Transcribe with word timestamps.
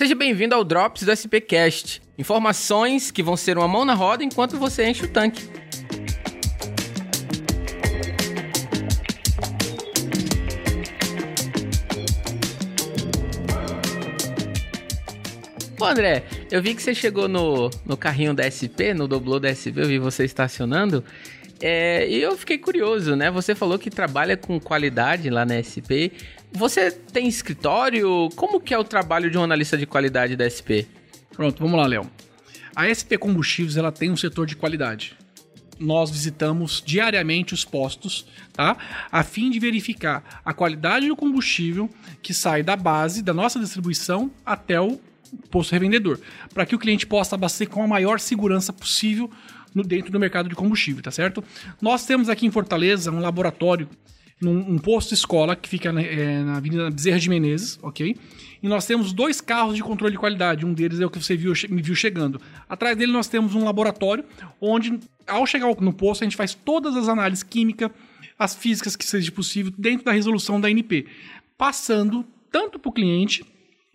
Seja 0.00 0.14
bem-vindo 0.14 0.54
ao 0.54 0.64
Drops 0.64 1.02
do 1.02 1.12
SPcast. 1.12 2.00
Informações 2.16 3.10
que 3.10 3.22
vão 3.22 3.36
ser 3.36 3.58
uma 3.58 3.68
mão 3.68 3.84
na 3.84 3.92
roda 3.92 4.24
enquanto 4.24 4.58
você 4.58 4.88
enche 4.88 5.04
o 5.04 5.08
tanque. 5.08 5.46
Pô, 15.76 15.84
André, 15.84 16.24
eu 16.50 16.62
vi 16.62 16.74
que 16.74 16.82
você 16.82 16.94
chegou 16.94 17.28
no, 17.28 17.68
no 17.84 17.94
carrinho 17.94 18.32
da 18.32 18.48
SP, 18.48 18.96
no 18.96 19.06
doblô 19.06 19.38
da 19.38 19.52
SP, 19.52 19.76
eu 19.76 19.86
vi 19.86 19.98
você 19.98 20.24
estacionando. 20.24 21.04
É, 21.62 22.08
e 22.08 22.22
eu 22.22 22.36
fiquei 22.36 22.56
curioso, 22.56 23.14
né? 23.14 23.30
Você 23.30 23.54
falou 23.54 23.78
que 23.78 23.90
trabalha 23.90 24.36
com 24.36 24.58
qualidade 24.58 25.28
lá 25.28 25.44
na 25.44 25.62
SP. 25.62 26.12
Você 26.52 26.90
tem 26.90 27.28
escritório? 27.28 28.30
Como 28.34 28.60
que 28.60 28.72
é 28.72 28.78
o 28.78 28.84
trabalho 28.84 29.30
de 29.30 29.36
um 29.36 29.42
analista 29.42 29.76
de 29.76 29.86
qualidade 29.86 30.36
da 30.36 30.48
SP? 30.48 30.88
Pronto, 31.32 31.62
vamos 31.62 31.78
lá, 31.78 31.86
Léo. 31.86 32.10
A 32.74 32.88
SP 32.88 33.18
Combustíveis 33.18 33.76
ela 33.76 33.92
tem 33.92 34.10
um 34.10 34.16
setor 34.16 34.46
de 34.46 34.56
qualidade. 34.56 35.16
Nós 35.78 36.10
visitamos 36.10 36.82
diariamente 36.84 37.52
os 37.52 37.64
postos, 37.64 38.26
tá? 38.52 38.76
A 39.10 39.22
fim 39.22 39.50
de 39.50 39.58
verificar 39.58 40.40
a 40.44 40.52
qualidade 40.52 41.08
do 41.08 41.16
combustível 41.16 41.88
que 42.22 42.34
sai 42.34 42.62
da 42.62 42.76
base 42.76 43.22
da 43.22 43.32
nossa 43.32 43.58
distribuição 43.58 44.30
até 44.44 44.80
o 44.80 45.00
posto 45.50 45.72
revendedor, 45.72 46.18
para 46.52 46.66
que 46.66 46.74
o 46.74 46.78
cliente 46.78 47.06
possa 47.06 47.34
abastecer 47.34 47.68
com 47.68 47.82
a 47.82 47.86
maior 47.86 48.18
segurança 48.18 48.72
possível 48.72 49.30
no, 49.74 49.82
dentro 49.82 50.10
do 50.10 50.18
mercado 50.18 50.48
de 50.48 50.54
combustível, 50.54 51.02
tá 51.02 51.10
certo? 51.10 51.42
Nós 51.80 52.04
temos 52.06 52.28
aqui 52.28 52.46
em 52.46 52.50
Fortaleza 52.50 53.10
um 53.10 53.20
laboratório, 53.20 53.88
num, 54.40 54.58
um 54.58 54.78
posto 54.78 55.12
escola 55.12 55.54
que 55.54 55.68
fica 55.68 55.92
na, 55.92 56.02
é, 56.02 56.42
na 56.42 56.56
Avenida 56.56 56.90
Bezerra 56.90 57.18
de 57.18 57.28
Menezes, 57.28 57.78
ok? 57.82 58.16
E 58.62 58.68
nós 58.68 58.86
temos 58.86 59.12
dois 59.12 59.40
carros 59.40 59.76
de 59.76 59.82
controle 59.82 60.12
de 60.12 60.18
qualidade. 60.18 60.66
Um 60.66 60.72
deles 60.72 61.00
é 61.00 61.06
o 61.06 61.10
que 61.10 61.22
você 61.22 61.36
viu, 61.36 61.52
me 61.68 61.82
viu 61.82 61.94
chegando. 61.94 62.40
Atrás 62.68 62.96
dele 62.96 63.12
nós 63.12 63.28
temos 63.28 63.54
um 63.54 63.64
laboratório 63.64 64.24
onde, 64.60 64.98
ao 65.26 65.46
chegar 65.46 65.74
no 65.80 65.92
posto, 65.92 66.22
a 66.22 66.26
gente 66.26 66.36
faz 66.36 66.54
todas 66.54 66.96
as 66.96 67.08
análises 67.08 67.42
químicas, 67.42 67.90
as 68.38 68.54
físicas 68.54 68.96
que 68.96 69.04
seja 69.04 69.30
possível, 69.30 69.72
dentro 69.76 70.04
da 70.04 70.12
resolução 70.12 70.60
da 70.60 70.70
NP, 70.70 71.06
passando 71.56 72.24
tanto 72.50 72.78
para 72.78 72.88
o 72.88 72.92
cliente 72.92 73.44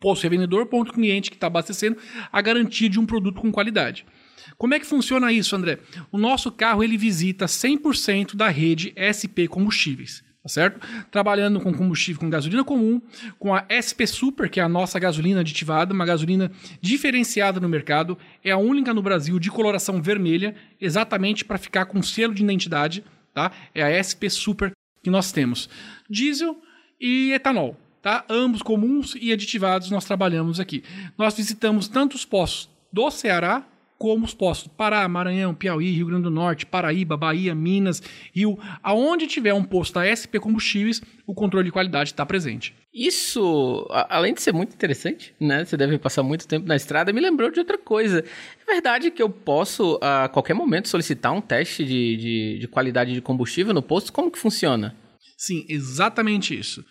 posto 0.00 0.22
revendedor, 0.22 0.66
ponto 0.66 0.92
cliente 0.92 1.30
que 1.30 1.36
está 1.36 1.46
abastecendo 1.46 1.96
a 2.32 2.40
garantia 2.40 2.88
de 2.88 2.98
um 2.98 3.06
produto 3.06 3.40
com 3.40 3.50
qualidade. 3.50 4.06
Como 4.56 4.74
é 4.74 4.80
que 4.80 4.86
funciona 4.86 5.32
isso, 5.32 5.54
André? 5.54 5.78
O 6.10 6.18
nosso 6.18 6.50
carro 6.50 6.82
ele 6.82 6.96
visita 6.96 7.46
100% 7.46 8.34
da 8.34 8.48
rede 8.48 8.92
SP 8.96 9.48
Combustíveis, 9.48 10.22
tá 10.42 10.48
certo? 10.48 10.80
Trabalhando 11.10 11.60
com 11.60 11.72
combustível 11.72 12.20
com 12.20 12.30
gasolina 12.30 12.64
comum, 12.64 13.00
com 13.38 13.54
a 13.54 13.64
SP 13.70 14.06
Super, 14.06 14.48
que 14.48 14.60
é 14.60 14.62
a 14.62 14.68
nossa 14.68 14.98
gasolina 14.98 15.40
aditivada, 15.40 15.92
uma 15.94 16.06
gasolina 16.06 16.50
diferenciada 16.80 17.60
no 17.60 17.68
mercado, 17.68 18.18
é 18.42 18.50
a 18.50 18.58
única 18.58 18.94
no 18.94 19.02
Brasil 19.02 19.38
de 19.38 19.50
coloração 19.50 20.00
vermelha, 20.00 20.54
exatamente 20.80 21.44
para 21.44 21.58
ficar 21.58 21.86
com 21.86 22.02
selo 22.02 22.34
de 22.34 22.42
identidade, 22.42 23.04
tá? 23.34 23.52
É 23.74 23.82
a 23.82 24.02
SP 24.02 24.30
Super 24.30 24.72
que 25.02 25.10
nós 25.10 25.32
temos. 25.32 25.68
Diesel 26.08 26.60
e 27.00 27.32
etanol 27.32 27.76
tá? 28.02 28.24
Ambos 28.28 28.62
comuns 28.62 29.14
e 29.20 29.32
aditivados 29.32 29.90
nós 29.90 30.04
trabalhamos 30.04 30.60
aqui. 30.60 30.82
Nós 31.16 31.34
visitamos 31.34 31.88
tanto 31.88 32.14
os 32.14 32.24
postos 32.24 32.70
do 32.92 33.10
Ceará 33.10 33.64
como 33.98 34.24
os 34.24 34.32
postos 34.32 34.70
Pará, 34.76 35.06
Maranhão, 35.08 35.52
Piauí, 35.52 35.90
Rio 35.90 36.06
Grande 36.06 36.22
do 36.22 36.30
Norte, 36.30 36.64
Paraíba, 36.64 37.16
Bahia, 37.16 37.54
Minas, 37.54 38.00
Rio. 38.32 38.58
Aonde 38.82 39.26
tiver 39.26 39.52
um 39.52 39.64
posto 39.64 39.94
da 39.94 40.06
SP 40.06 40.38
Combustíveis, 40.38 41.02
o 41.26 41.34
controle 41.34 41.66
de 41.66 41.72
qualidade 41.72 42.10
está 42.10 42.24
presente. 42.24 42.74
Isso, 42.94 43.86
além 43.90 44.32
de 44.32 44.40
ser 44.40 44.52
muito 44.52 44.72
interessante, 44.72 45.34
né? 45.38 45.64
Você 45.64 45.76
deve 45.76 45.98
passar 45.98 46.22
muito 46.22 46.46
tempo 46.46 46.66
na 46.66 46.76
estrada, 46.76 47.12
me 47.12 47.20
lembrou 47.20 47.50
de 47.50 47.58
outra 47.58 47.76
coisa. 47.76 48.24
É 48.66 48.72
verdade 48.72 49.10
que 49.10 49.22
eu 49.22 49.28
posso, 49.28 49.98
a 50.00 50.28
qualquer 50.28 50.54
momento, 50.54 50.88
solicitar 50.88 51.32
um 51.32 51.40
teste 51.40 51.84
de, 51.84 52.16
de, 52.16 52.58
de 52.60 52.68
qualidade 52.68 53.12
de 53.12 53.20
combustível 53.20 53.74
no 53.74 53.82
posto? 53.82 54.12
Como 54.12 54.30
que 54.30 54.38
funciona? 54.38 54.96
Sim, 55.36 55.66
exatamente 55.68 56.58
isso. 56.58 56.84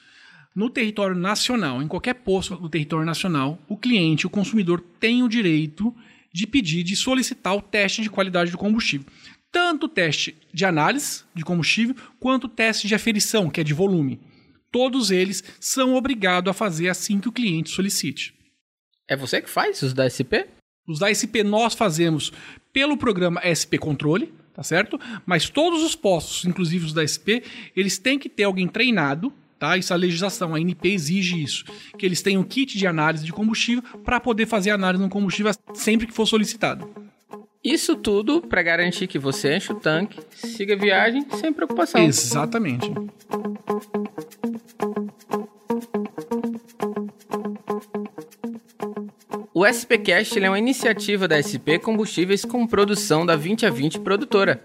No 0.55 0.69
território 0.69 1.15
nacional, 1.15 1.81
em 1.81 1.87
qualquer 1.87 2.15
posto 2.15 2.55
do 2.55 2.69
território 2.69 3.05
nacional, 3.05 3.59
o 3.67 3.77
cliente, 3.77 4.25
o 4.25 4.29
consumidor, 4.29 4.81
tem 4.99 5.21
o 5.23 5.29
direito 5.29 5.93
de 6.37 6.45
pedir, 6.45 6.83
de 6.83 6.95
solicitar 6.95 7.55
o 7.55 7.61
teste 7.61 8.03
de 8.03 8.11
qualidade 8.11 8.51
do 8.51 8.59
combustível. 8.59 9.07
Tanto 9.51 9.87
o 9.87 9.89
teste 9.89 10.37
de 10.53 10.65
análise 10.65 11.23
de 11.33 11.43
combustível, 11.43 11.95
quanto 12.19 12.43
o 12.43 12.49
teste 12.49 12.87
de 12.87 12.93
aferição, 12.93 13.49
que 13.49 13.59
é 13.59 13.63
de 13.63 13.73
volume. 13.73 14.19
Todos 14.71 15.09
eles 15.09 15.43
são 15.59 15.95
obrigados 15.95 16.51
a 16.51 16.53
fazer 16.53 16.89
assim 16.89 17.19
que 17.19 17.27
o 17.27 17.31
cliente 17.31 17.71
solicite. 17.71 18.35
É 19.07 19.15
você 19.15 19.41
que 19.41 19.49
faz 19.49 19.81
os 19.81 19.93
da 19.93 20.07
SP? 20.07 20.45
Os 20.87 20.99
da 20.99 21.09
SP 21.09 21.41
nós 21.43 21.73
fazemos 21.73 22.31
pelo 22.71 22.97
programa 22.97 23.41
SP 23.41 23.79
Controle, 23.79 24.31
tá 24.53 24.61
certo? 24.61 24.99
Mas 25.25 25.49
todos 25.49 25.81
os 25.81 25.95
postos, 25.95 26.45
inclusive 26.45 26.85
os 26.85 26.93
da 26.93 27.01
SP, 27.01 27.41
eles 27.75 27.97
têm 27.97 28.19
que 28.19 28.29
ter 28.29 28.43
alguém 28.43 28.67
treinado 28.67 29.33
Tá? 29.59 29.75
Isso 29.75 29.93
a 29.93 29.97
legislação, 29.97 30.53
a 30.53 30.57
ANP 30.57 30.85
exige 30.89 31.41
isso, 31.41 31.65
que 31.97 32.05
eles 32.05 32.21
tenham 32.21 32.43
kit 32.43 32.77
de 32.77 32.85
análise 32.85 33.25
de 33.25 33.33
combustível 33.33 33.83
para 34.03 34.19
poder 34.19 34.45
fazer 34.45 34.69
análise 34.69 35.03
no 35.03 35.09
combustível 35.09 35.51
sempre 35.73 36.05
que 36.05 36.13
for 36.13 36.27
solicitado. 36.27 36.87
Isso 37.63 37.95
tudo 37.95 38.41
para 38.41 38.61
garantir 38.61 39.07
que 39.07 39.17
você 39.17 39.57
enche 39.57 39.73
o 39.73 39.75
tanque, 39.75 40.19
siga 40.31 40.75
a 40.75 40.77
viagem 40.77 41.25
sem 41.39 41.51
preocupação. 41.51 42.01
Exatamente. 42.01 42.91
O 49.53 49.65
SPcast 49.65 50.37
é 50.39 50.47
uma 50.47 50.59
iniciativa 50.59 51.27
da 51.27 51.41
SP 51.41 51.81
Combustíveis 51.81 52.45
com 52.45 52.67
produção 52.67 53.25
da 53.25 53.35
20 53.35 53.65
a 53.65 53.71
20 53.71 53.99
produtora. 54.01 54.63